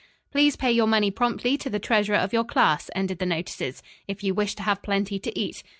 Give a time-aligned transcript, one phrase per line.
[0.31, 4.23] "Please pay your money promptly to the treasurer of your class," ended the notices, "if
[4.23, 5.61] you wish to have plenty to eat.